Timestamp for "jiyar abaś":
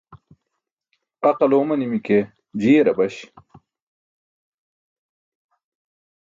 2.59-3.15